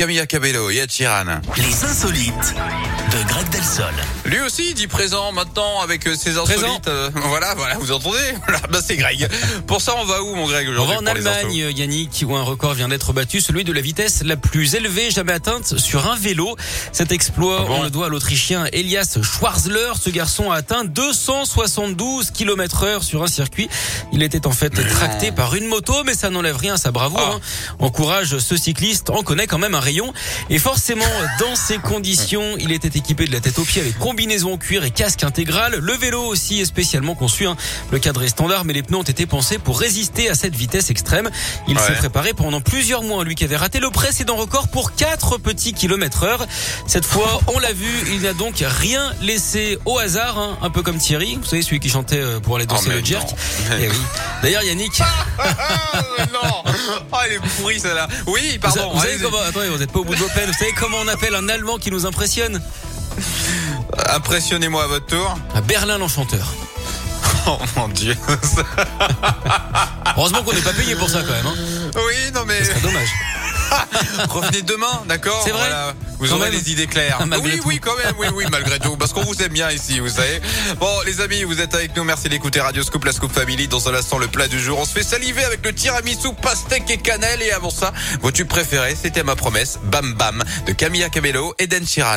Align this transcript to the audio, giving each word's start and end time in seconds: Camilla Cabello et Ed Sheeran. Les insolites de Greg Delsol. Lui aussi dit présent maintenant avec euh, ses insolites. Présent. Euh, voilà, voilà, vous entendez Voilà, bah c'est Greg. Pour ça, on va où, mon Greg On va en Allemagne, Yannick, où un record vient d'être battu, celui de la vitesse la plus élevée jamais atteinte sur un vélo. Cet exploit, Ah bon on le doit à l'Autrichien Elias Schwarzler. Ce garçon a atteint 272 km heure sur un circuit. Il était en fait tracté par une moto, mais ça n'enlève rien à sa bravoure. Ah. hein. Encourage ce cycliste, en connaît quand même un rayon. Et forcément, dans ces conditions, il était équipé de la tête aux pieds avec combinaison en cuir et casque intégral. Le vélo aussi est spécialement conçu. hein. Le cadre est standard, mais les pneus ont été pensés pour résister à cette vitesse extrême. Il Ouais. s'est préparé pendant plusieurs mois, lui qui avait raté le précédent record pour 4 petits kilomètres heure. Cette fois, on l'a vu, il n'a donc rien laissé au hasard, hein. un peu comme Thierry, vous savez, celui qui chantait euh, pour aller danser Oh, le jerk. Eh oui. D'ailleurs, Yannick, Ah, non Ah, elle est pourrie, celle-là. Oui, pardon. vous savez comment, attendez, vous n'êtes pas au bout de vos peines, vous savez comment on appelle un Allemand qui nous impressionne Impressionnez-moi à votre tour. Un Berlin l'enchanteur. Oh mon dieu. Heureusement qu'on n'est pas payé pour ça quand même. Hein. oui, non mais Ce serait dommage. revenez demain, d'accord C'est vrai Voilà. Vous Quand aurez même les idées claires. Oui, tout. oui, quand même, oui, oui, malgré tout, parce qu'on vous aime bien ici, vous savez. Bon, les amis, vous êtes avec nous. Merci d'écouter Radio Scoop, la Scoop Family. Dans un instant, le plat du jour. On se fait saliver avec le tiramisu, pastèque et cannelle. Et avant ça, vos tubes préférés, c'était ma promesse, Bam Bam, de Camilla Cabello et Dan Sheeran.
Camilla 0.00 0.26
Cabello 0.26 0.70
et 0.70 0.76
Ed 0.76 0.92
Sheeran. 0.92 1.40
Les 1.56 1.84
insolites 1.84 2.54
de 3.10 3.28
Greg 3.28 3.48
Delsol. 3.48 3.92
Lui 4.26 4.38
aussi 4.42 4.72
dit 4.72 4.86
présent 4.86 5.32
maintenant 5.32 5.80
avec 5.80 6.06
euh, 6.06 6.14
ses 6.14 6.38
insolites. 6.38 6.60
Présent. 6.60 6.80
Euh, 6.86 7.10
voilà, 7.14 7.56
voilà, 7.56 7.78
vous 7.78 7.90
entendez 7.90 8.16
Voilà, 8.46 8.60
bah 8.70 8.78
c'est 8.80 8.96
Greg. 8.96 9.28
Pour 9.66 9.80
ça, 9.80 9.96
on 9.98 10.04
va 10.04 10.22
où, 10.22 10.36
mon 10.36 10.46
Greg 10.46 10.68
On 10.78 10.84
va 10.84 10.98
en 10.98 11.06
Allemagne, 11.06 11.72
Yannick, 11.74 12.24
où 12.24 12.36
un 12.36 12.44
record 12.44 12.74
vient 12.74 12.86
d'être 12.86 13.12
battu, 13.12 13.40
celui 13.40 13.64
de 13.64 13.72
la 13.72 13.80
vitesse 13.80 14.22
la 14.24 14.36
plus 14.36 14.76
élevée 14.76 15.10
jamais 15.10 15.32
atteinte 15.32 15.76
sur 15.78 16.08
un 16.08 16.14
vélo. 16.14 16.54
Cet 16.92 17.10
exploit, 17.10 17.62
Ah 17.62 17.66
bon 17.66 17.80
on 17.80 17.82
le 17.82 17.90
doit 17.90 18.06
à 18.06 18.08
l'Autrichien 18.08 18.66
Elias 18.72 19.18
Schwarzler. 19.20 19.94
Ce 20.00 20.10
garçon 20.10 20.52
a 20.52 20.58
atteint 20.58 20.84
272 20.84 22.30
km 22.30 22.84
heure 22.84 23.02
sur 23.02 23.24
un 23.24 23.28
circuit. 23.28 23.68
Il 24.12 24.22
était 24.22 24.46
en 24.46 24.52
fait 24.52 24.70
tracté 24.70 25.32
par 25.32 25.56
une 25.56 25.66
moto, 25.66 26.04
mais 26.04 26.14
ça 26.14 26.30
n'enlève 26.30 26.56
rien 26.56 26.74
à 26.74 26.78
sa 26.78 26.92
bravoure. 26.92 27.18
Ah. 27.20 27.34
hein. 27.34 27.76
Encourage 27.80 28.38
ce 28.38 28.56
cycliste, 28.56 29.10
en 29.10 29.24
connaît 29.24 29.48
quand 29.48 29.58
même 29.58 29.74
un 29.74 29.87
rayon. 29.88 30.12
Et 30.50 30.58
forcément, 30.58 31.04
dans 31.40 31.56
ces 31.56 31.78
conditions, 31.78 32.56
il 32.58 32.72
était 32.72 32.96
équipé 32.98 33.24
de 33.26 33.32
la 33.32 33.40
tête 33.40 33.58
aux 33.58 33.64
pieds 33.64 33.80
avec 33.80 33.98
combinaison 33.98 34.52
en 34.54 34.58
cuir 34.58 34.84
et 34.84 34.90
casque 34.90 35.24
intégral. 35.24 35.76
Le 35.80 35.92
vélo 35.94 36.22
aussi 36.22 36.60
est 36.60 36.66
spécialement 36.66 37.14
conçu. 37.14 37.46
hein. 37.46 37.56
Le 37.90 37.98
cadre 37.98 38.22
est 38.22 38.28
standard, 38.28 38.64
mais 38.66 38.74
les 38.74 38.82
pneus 38.82 38.98
ont 38.98 39.02
été 39.02 39.24
pensés 39.26 39.58
pour 39.58 39.80
résister 39.80 40.28
à 40.28 40.34
cette 40.34 40.54
vitesse 40.54 40.90
extrême. 40.90 41.30
Il 41.68 41.76
Ouais. 41.78 41.82
s'est 41.86 41.94
préparé 41.94 42.34
pendant 42.34 42.60
plusieurs 42.60 43.02
mois, 43.02 43.24
lui 43.24 43.34
qui 43.34 43.44
avait 43.44 43.56
raté 43.56 43.80
le 43.80 43.90
précédent 43.90 44.36
record 44.36 44.68
pour 44.68 44.94
4 44.94 45.38
petits 45.38 45.72
kilomètres 45.72 46.24
heure. 46.24 46.46
Cette 46.86 47.06
fois, 47.06 47.40
on 47.54 47.58
l'a 47.58 47.72
vu, 47.72 47.88
il 48.12 48.20
n'a 48.22 48.32
donc 48.34 48.56
rien 48.62 49.12
laissé 49.22 49.78
au 49.86 49.98
hasard, 49.98 50.38
hein. 50.38 50.58
un 50.60 50.70
peu 50.70 50.82
comme 50.82 50.98
Thierry, 50.98 51.36
vous 51.40 51.46
savez, 51.46 51.62
celui 51.62 51.80
qui 51.80 51.88
chantait 51.88 52.20
euh, 52.20 52.40
pour 52.40 52.56
aller 52.56 52.66
danser 52.66 52.88
Oh, 52.90 52.96
le 52.98 53.04
jerk. 53.04 53.28
Eh 53.80 53.88
oui. 53.88 53.96
D'ailleurs, 54.42 54.62
Yannick, 54.64 55.00
Ah, 55.38 56.02
non 56.32 56.67
Ah, 57.12 57.22
elle 57.26 57.32
est 57.34 57.38
pourrie, 57.38 57.80
celle-là. 57.80 58.08
Oui, 58.26 58.58
pardon. 58.60 58.92
vous 58.92 59.00
savez 59.00 59.18
comment, 59.18 59.38
attendez, 59.40 59.68
vous 59.68 59.78
n'êtes 59.78 59.92
pas 59.92 60.00
au 60.00 60.04
bout 60.04 60.14
de 60.14 60.20
vos 60.20 60.28
peines, 60.28 60.46
vous 60.46 60.58
savez 60.58 60.72
comment 60.72 60.98
on 61.02 61.08
appelle 61.08 61.34
un 61.34 61.48
Allemand 61.48 61.78
qui 61.78 61.90
nous 61.90 62.06
impressionne 62.06 62.60
Impressionnez-moi 64.10 64.84
à 64.84 64.86
votre 64.86 65.06
tour. 65.06 65.38
Un 65.54 65.60
Berlin 65.62 65.98
l'enchanteur. 65.98 66.46
Oh 67.46 67.56
mon 67.76 67.88
dieu. 67.88 68.14
Heureusement 70.16 70.42
qu'on 70.42 70.52
n'est 70.52 70.60
pas 70.60 70.72
payé 70.74 70.94
pour 70.96 71.08
ça 71.08 71.22
quand 71.22 71.32
même. 71.32 71.46
Hein. 71.46 71.54
oui, 71.94 72.30
non 72.34 72.44
mais 72.46 72.58
Ce 72.58 72.72
serait 72.72 72.80
dommage. 72.80 73.08
revenez 74.28 74.62
demain, 74.62 75.02
d'accord 75.08 75.40
C'est 75.44 75.50
vrai 75.50 75.68
Voilà. 75.68 75.94
Vous 76.18 76.26
Quand 76.28 76.34
aurez 76.36 76.50
même 76.50 76.58
les 76.58 76.72
idées 76.72 76.86
claires. 76.86 77.18
Oui, 77.42 77.58
tout. 77.58 77.68
oui, 77.68 77.78
quand 77.80 77.96
même, 77.96 78.14
oui, 78.18 78.26
oui, 78.34 78.44
malgré 78.50 78.78
tout, 78.80 78.96
parce 78.96 79.12
qu'on 79.12 79.22
vous 79.22 79.40
aime 79.42 79.52
bien 79.52 79.70
ici, 79.70 80.00
vous 80.00 80.08
savez. 80.08 80.40
Bon, 80.80 80.90
les 81.06 81.20
amis, 81.20 81.44
vous 81.44 81.60
êtes 81.60 81.74
avec 81.74 81.94
nous. 81.96 82.02
Merci 82.04 82.28
d'écouter 82.28 82.60
Radio 82.60 82.82
Scoop, 82.82 83.04
la 83.04 83.12
Scoop 83.12 83.32
Family. 83.32 83.68
Dans 83.68 83.88
un 83.88 83.94
instant, 83.94 84.18
le 84.18 84.26
plat 84.26 84.48
du 84.48 84.58
jour. 84.60 84.78
On 84.80 84.84
se 84.84 84.92
fait 84.92 85.02
saliver 85.04 85.44
avec 85.44 85.64
le 85.64 85.72
tiramisu, 85.72 86.28
pastèque 86.42 86.90
et 86.90 86.96
cannelle. 86.98 87.40
Et 87.42 87.52
avant 87.52 87.70
ça, 87.70 87.92
vos 88.20 88.32
tubes 88.32 88.48
préférés, 88.48 88.96
c'était 89.00 89.22
ma 89.22 89.36
promesse, 89.36 89.78
Bam 89.84 90.14
Bam, 90.14 90.42
de 90.66 90.72
Camilla 90.72 91.08
Cabello 91.08 91.54
et 91.58 91.66
Dan 91.68 91.86
Sheeran. 91.86 92.16